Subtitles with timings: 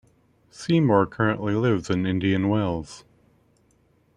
[0.49, 3.05] Seymour currently lives in Indian Wells.